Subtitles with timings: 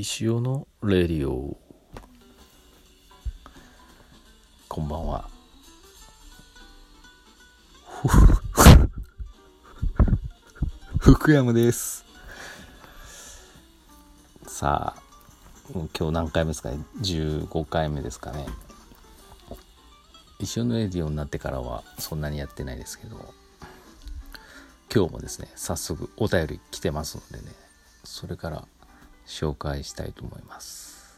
[0.00, 1.58] 石尾のレディオ。
[4.68, 5.28] こんばんは。
[11.00, 12.04] 福山です。
[14.46, 15.02] さあ
[15.72, 18.46] 今日何回目ですかね？15回目ですかね。
[20.38, 23.34] 石尾のレディオになってからはそんなにやってないですけど。
[24.94, 27.52] 今日もですね早速お便り来てますのでね。
[28.04, 28.68] それから
[29.28, 31.16] 紹介したいと思います。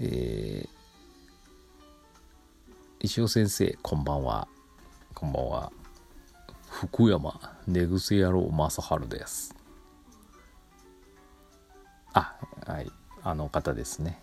[0.00, 0.68] えー、
[3.00, 4.48] 石尾先生こんばんは。
[5.14, 5.70] こんばんは。
[6.70, 9.54] 福山寝癖野郎正治です。
[12.14, 12.34] あ
[12.66, 12.90] はい。
[13.22, 14.18] あの方ですね。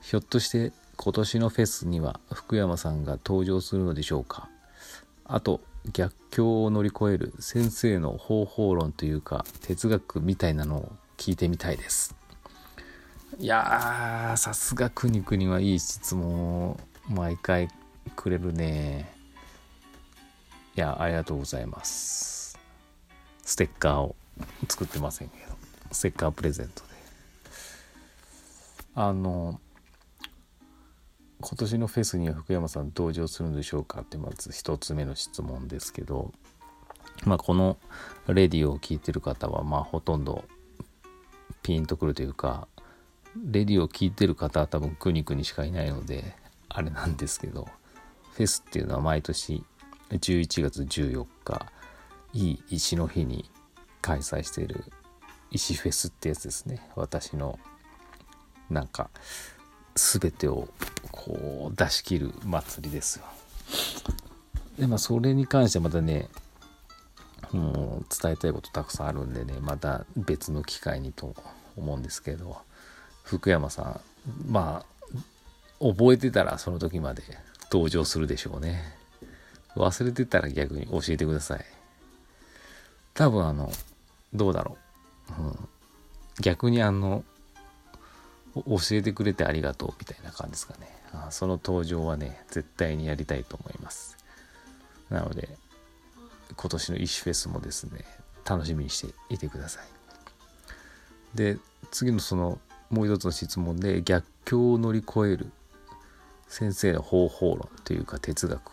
[0.00, 4.48] ひょっとして今年のフェスには福山さんが登場するのでしょうか。
[5.32, 5.62] あと
[5.94, 12.14] 逆境を乗り越える先生の方法論というか哲学みたいなのを聞いてみたいです。
[13.38, 17.68] いやーさすがくにくにはいい質問を毎回
[18.14, 19.10] くれるね。
[20.76, 22.58] いやありがとうございます。
[23.42, 24.14] ステッカーを
[24.68, 25.54] 作ってませんけど。
[25.92, 26.88] ステッカープレゼントで。
[28.96, 29.58] あの
[31.42, 36.32] 今年のフェスには福山さん登場するんでしょうかってまず一つ目の質問ですけど、
[37.24, 37.76] まあ、この
[38.28, 40.44] レディオを聴いてる方はまあほとんど
[41.62, 42.68] ピンとくるというか
[43.36, 46.36] レディオを聴いてる方は多分くにくにしかいないので
[46.68, 47.68] あれなんですけど
[48.34, 49.64] フェスっていうのは毎年
[50.10, 51.66] 11月14日
[52.32, 53.50] いい石の日に
[54.00, 54.84] 開催している
[55.50, 56.88] 石フェスってやつですね。
[56.96, 57.58] 私の
[58.70, 59.10] なんか
[59.94, 60.68] 全てを
[61.10, 63.24] こう出し切る祭りですよ。
[64.78, 66.28] でまあそれに関してまたね
[67.52, 71.34] もう伝えたいことたくさんあるんでねまた別の機会にと
[71.76, 72.56] 思うんですけど
[73.22, 77.22] 福山さんまあ覚えてたらその時まで
[77.70, 78.82] 登場するでしょうね。
[79.74, 81.64] 忘れてたら逆に教えてください。
[83.14, 83.72] 多分あの
[84.32, 84.76] どうだろ
[85.38, 85.68] う、うん、
[86.40, 87.24] 逆にあの
[88.54, 90.88] 教えてくれてありがとうみたいな感じですかね。
[91.12, 94.16] あその登場はね絶対にやりたいと思います。
[95.10, 95.48] なので
[96.56, 98.04] 今年の石フェスもですね
[98.44, 99.84] 楽しみにしていてください。
[101.34, 101.58] で
[101.90, 102.58] 次のその
[102.90, 105.50] もう一つの質問で逆境を乗り越える
[106.48, 108.72] 先生の方法論というか哲学を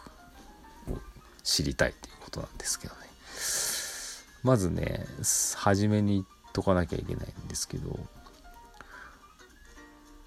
[1.43, 2.99] 知りたいということなんですけどね。
[4.43, 5.05] まずね
[5.55, 7.97] 初めに言っとかなきゃいけないんですけど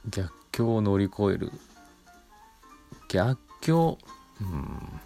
[0.09, 1.53] 逆境を乗り越える。
[3.09, 3.99] 逆境？
[4.41, 5.01] うん。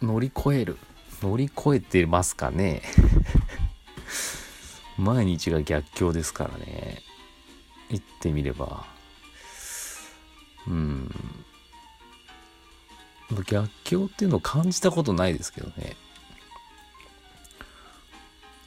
[0.00, 0.78] 乗り越える。
[1.20, 2.82] 乗り越えてますかね？
[4.98, 7.02] 毎日が逆境ですからね。
[7.90, 8.86] 言ってみれば。
[10.66, 11.14] うん。
[13.46, 15.96] 逆境っていうのを感じたことないですけどね。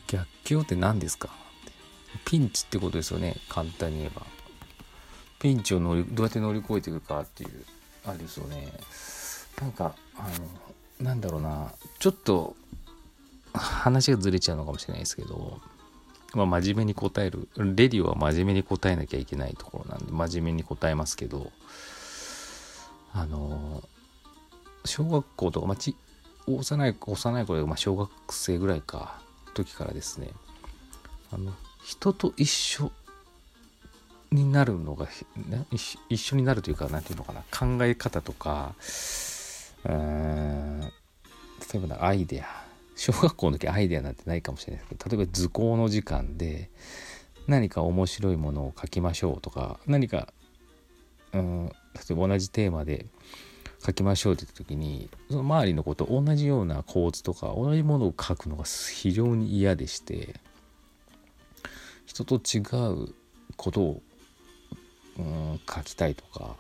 [0.08, 1.30] 逆境って何ですか？
[2.26, 3.38] ピンチってことですよね。
[3.50, 4.26] 簡単に言えば。
[5.46, 7.52] ピンチを乗りどうやって乗り越えていくかっていう
[8.04, 8.74] あれですよね。
[9.62, 10.28] なんかあ
[11.00, 11.72] のなんだろうな。
[12.00, 12.56] ちょっと
[13.54, 15.60] 話がずれちゃうのかもしれないですけど、
[16.34, 21.52] まあ、真面目に答えるレディオは真面目に答えなきゃいけないところなんで真面目に答えますけど
[23.14, 23.84] あの
[24.84, 25.96] 小学校とか、まあ、ち
[26.48, 29.22] 幼い幼い頃で、まあ、小学生ぐらいか
[29.54, 30.32] 時からですね。
[31.32, 31.54] あの
[31.84, 32.92] 人と一緒
[34.36, 35.08] になるのが
[36.10, 38.76] 一緒になるというか何て言うのかな考え方とか
[39.86, 40.88] うん例
[41.76, 42.66] えばアイデア。
[42.96, 46.70] 小学校の時アイデアなんてないかもしれないですけど例えば図工の時間で
[47.48, 50.30] 何か面白いものを書きましょうとか何か
[51.34, 53.06] うん例えば同じテーマで
[53.86, 60.36] 書きましょうって言った時にその周りのこと同じような構図とか同じものを書くのが非常に嫌でして
[62.06, 62.60] 人と違
[62.94, 63.14] う
[63.58, 64.02] ことを
[65.18, 66.56] うん書きたいとか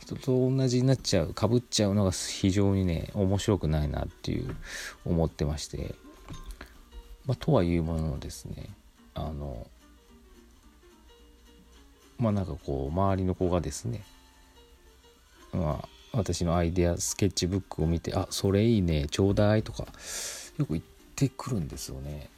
[0.00, 4.56] 人と同じになっちゃうかぶっちゃうのが非常にね面白くないなっていう
[5.04, 5.94] 思ってまして、
[7.26, 8.70] まあ、とはいうもののですね
[9.14, 9.66] あの
[12.18, 14.04] まあなんかこう周りの子がですね
[15.52, 19.86] まあ私のアイデアスケッチブックを見て「あそれいいねちょうだい」とか
[20.58, 20.84] よく言っ
[21.14, 22.28] てくるんですよね。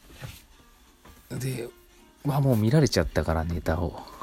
[1.30, 1.68] で
[2.24, 4.21] まあもう見られちゃったからネタを。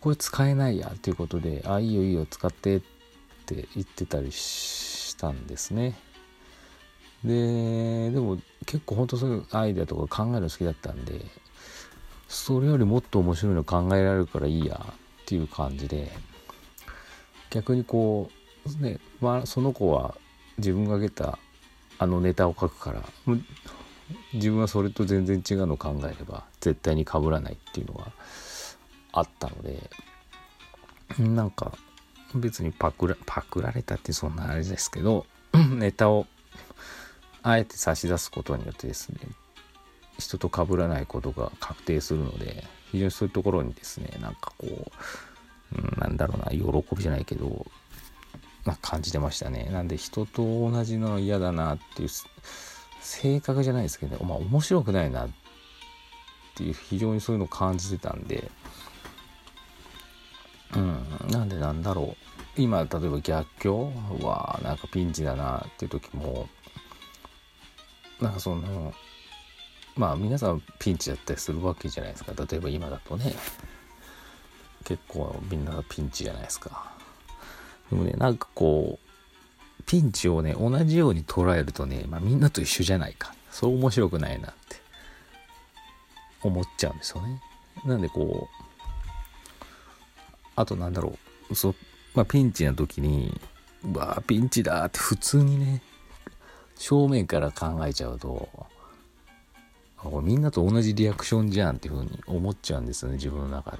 [0.00, 2.80] これ使えないやということで、あ、いいよいいよ使ってっ
[3.46, 5.94] て言ってたりしたんですね。
[7.24, 11.20] で、でも結構本当そういうアイデアとか考えるの好きだったんで、
[12.30, 16.12] それよりもっと面白いの考えられるからいいやっていう感じで
[17.50, 18.30] 逆にこ
[18.80, 20.14] うねまあその子は
[20.58, 21.40] 自分が挙げた
[21.98, 23.02] あのネタを書くから
[24.32, 28.12] 自分はそれと全然違うのを考えれば絶対に被らないっていうのが
[29.12, 29.90] あったので
[31.18, 31.72] なんか
[32.34, 35.26] 別にパクらパクられたってそんなあれですけど
[35.76, 36.26] ネタを
[37.42, 39.18] あえて差し出すことによってですね
[40.18, 47.66] 人と被らないことが確定するので非常にそういうところにですねなんかこう、うん、なんだろうな喜びじゃないけど、
[48.64, 49.68] まあ、感じてましたね。
[49.72, 52.08] なんで人と同じの嫌だなっていう
[53.00, 55.28] 性格じゃないですけど、ね、まあ面白くないなっ
[56.56, 58.50] ていう非常にそういうのを感じてたんで
[61.30, 62.16] なんでなんだろ
[62.56, 62.60] う。
[62.60, 66.48] 今例えば逆境はなんかピンチだなっていう時も
[68.20, 68.92] なんかその
[69.96, 72.32] まあ皆さんピンチだったりするわけじゃないですか。
[72.50, 73.34] 例えば今だとね
[74.84, 76.92] 結構みんながピンチじゃないですか。
[77.90, 83.34] でもねなんかこうピンチをね同じように捉えるとね、まあ、みんなと一緒じゃないか。
[83.50, 84.76] そう面白くないなって
[86.42, 87.40] 思っちゃうんですよね。
[87.84, 88.69] なんでこう
[90.60, 91.18] あとなんだろ
[91.50, 91.74] うそ、
[92.14, 93.40] まあ、ピンチの時に
[93.84, 95.82] うわピンチだって普通にね
[96.76, 98.48] 正面から考えちゃうと
[100.22, 103.78] みんなと同じリアクションじゃんっていうふうに思っちゃうんですよね自分の中で。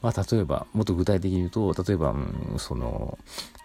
[0.00, 3.18] まあ、例えばもっと具体的に言うと例えば、うん、その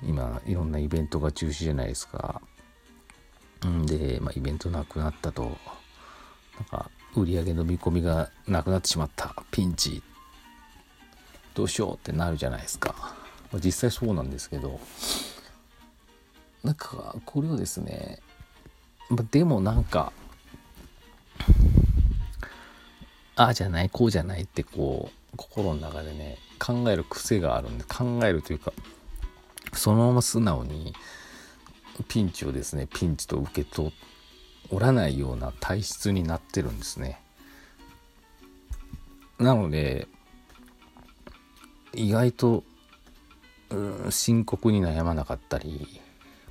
[0.04, 2.42] 今いろんなイベントが中止じゃないですか。
[3.66, 5.54] んで、まあ、イベントなくなったとなん
[6.66, 10.04] か売り上げの見込みがなくなってしまったピンチ
[11.56, 13.16] どうしようってなるじゃないですか。
[13.52, 14.80] まあ、実際そうなんですけど
[16.64, 18.20] なんかこれをですね、
[19.10, 20.12] ま、でもなんか
[23.36, 28.74] ああじゃないこうじゃないってこう心の中でね考える癖があるんで考えるというか
[29.74, 30.94] そのまま素直に
[32.08, 33.94] ピンチをですねピンチと受け取
[34.72, 37.22] らないような体質になってるんですね。
[39.38, 40.08] なので
[41.96, 42.64] 意外と、
[43.70, 45.88] うん、深刻に悩まなかったり、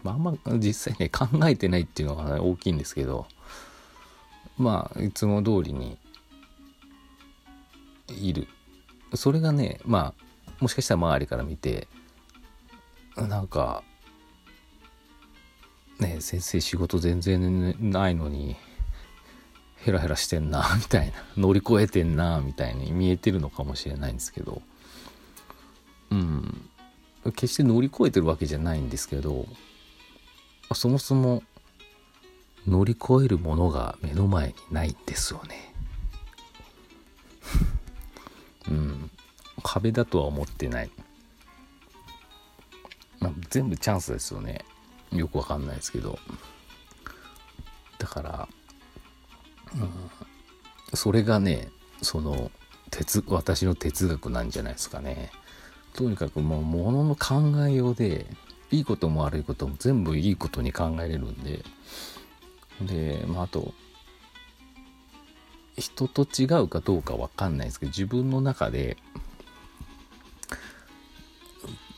[0.03, 3.27] まあ、あんま実際ね考えてないっていうのが、大きいんですけど
[4.59, 5.99] まあいつも通りに
[8.09, 8.49] いる。
[9.15, 10.25] それがねまあ
[10.61, 11.87] もしかしたら周りから見て
[13.17, 13.85] なんか
[16.01, 18.57] ね先生仕事全然ないのに
[19.77, 24.63] ヘラヘラしてんなみたいな乗り越えてんなみたいに見えてるのかもしれないんですけど。
[26.11, 26.71] うん。
[27.33, 29.47] 決して乗り越えてるわけじゃないんですけど
[30.75, 31.43] そもそも
[32.67, 35.75] 乗り越えるものが目の前にないんですよね。
[38.69, 39.11] うん、
[39.63, 40.91] 壁だとは思ってない、
[43.21, 44.65] まあ、全部チャンスですよね。
[45.13, 46.19] よくわかんないですけど。
[47.99, 48.49] だから、
[49.75, 50.11] うん、
[50.95, 51.69] それがね
[52.01, 52.51] その
[52.91, 55.31] 哲私の哲学なんじゃないですかね。
[55.95, 57.35] とにかくもうものの考
[57.67, 58.27] えようで
[58.71, 61.65] いいことも悪いことも全部いいことに考えれるんで。
[62.81, 63.73] でまああと
[65.77, 68.97] 人と違うかどうかわかんないですけど自分の中で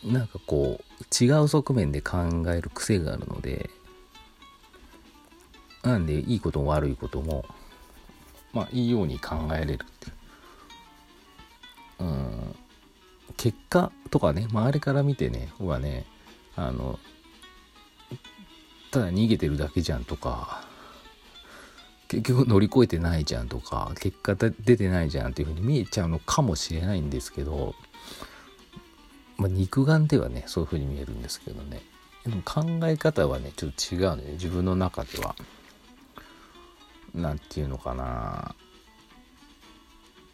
[0.05, 3.71] なんかこう違う側面で考える癖があるので
[5.83, 7.45] なんでいいことも悪いことも
[8.53, 10.16] まあいいように考えれるっていう。
[13.37, 16.07] 結果とかね周りから見てねはね
[16.57, 16.99] あの
[18.91, 20.65] ただ逃げてるだけじゃんとか
[22.09, 27.75] 結局乗り越えてないじゃんとか結果出てないじゃんっていうふうに見えちゃうのかもしれないんですけど、
[29.37, 31.83] まあ、肉眼ではねそういうふうに見えるんですけどね。
[32.25, 35.35] でも考え方はねちょっと違うね自分の中では。
[37.15, 38.55] 何て言うのかな。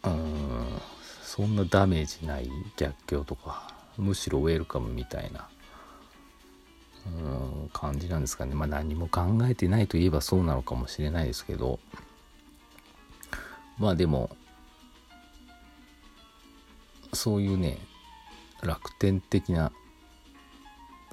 [0.03, 0.92] うん。
[1.35, 2.47] そんなダメージない
[2.77, 5.49] 逆境とかむしろウェルカムみたいな
[7.07, 7.09] う
[7.65, 8.53] ん感じなんですかね。
[8.53, 11.79] まあ何も考えてないといえばそうなのかもしれないですけど
[13.79, 14.29] まあでも
[17.13, 17.79] そういうね
[18.61, 19.71] 楽天的な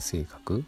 [0.01, 0.65] 性格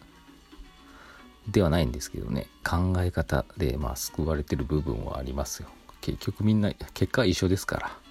[1.47, 2.47] ではないんですけどね。
[2.65, 5.69] 考え方でまあ救われてる部分はありますよ。
[6.01, 8.02] 結局みんな結果は一緒ですから。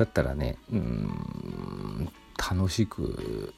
[0.00, 3.52] だったらねうん楽しく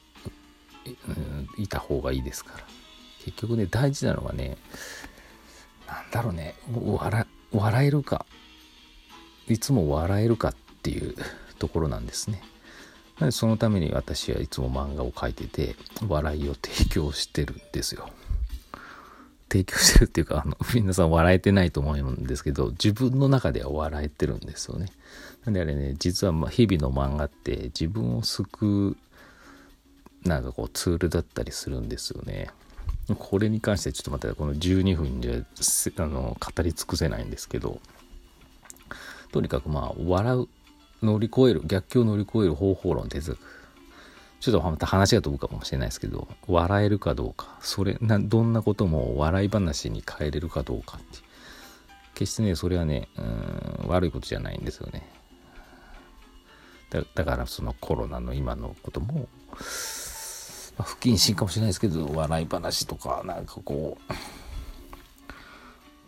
[1.57, 2.65] いた方がいいですから
[3.23, 4.57] 結局ね大事なのはね
[5.87, 6.55] なんだろうね
[7.53, 8.25] 笑えるか
[9.47, 11.15] いつも笑えるかっていう
[11.59, 12.41] ところなんですね。
[13.19, 18.09] なのでそのために私はいつも漫画を描いてて笑いを提供してるんですよ。
[19.49, 24.87] 提供してるっていうかあの皆さん笑えてないと思うんですけど自分の中では笑えてるんですよね。
[25.45, 28.97] なんであれね実はま日々の漫画って自分を救う
[30.27, 32.49] なんかこうツールだったりするんですよね。
[33.17, 35.43] これに関してちょっとまたこの12分で
[35.97, 37.81] あの語り尽くせないんですけど
[39.33, 40.47] とにかくまあ笑う
[41.01, 43.39] 乗り越える逆境を乗り越える方法論哲学
[44.39, 51.33] ちょっとまた話が飛ぶかもしれないですけど笑えるかどうかそれなどんなことも笑い話に変えれるかどうかって。
[52.13, 55.03] 決してねそれはねうん悪いことじゃないんですよね。
[57.15, 59.27] だからそのコロナの今のことも、
[60.77, 63.97] まあ、不謹慎かもしれないですけど笑い話とかなんかこ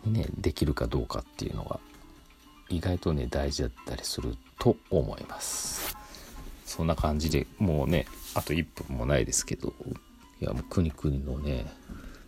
[0.06, 1.80] うねできるかどうかっていうのが
[2.68, 5.96] 意外とね大事だったりすると思います。
[6.64, 9.72] そんな感じでもうねあと1分もないですけど
[10.40, 11.66] いやもうくにくにのね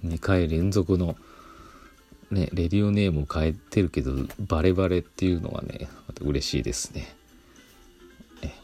[0.04, 1.16] 2回連続の
[2.30, 7.17] ねレディオネームを変えてるけどバレバレっていうのがねまた嬉しいですね。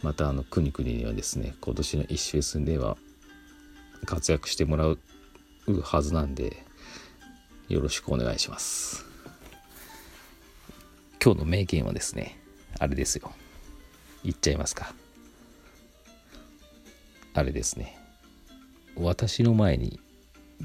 [0.03, 2.97] またあのくにくにはですね今年の一フェスでは
[4.07, 4.99] 活躍してもらう
[5.83, 6.65] はずなんで
[7.69, 9.15] よろしくお願いします
[11.25, 12.39] 今日の名言はですね、
[12.79, 13.33] あれですよ。
[14.25, 14.93] 言っちゃいますか。
[17.33, 17.97] あれですね。
[18.95, 19.99] 私の前に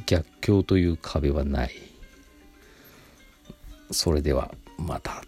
[0.05, 1.71] 逆境という壁はない。
[3.91, 5.23] それではまた。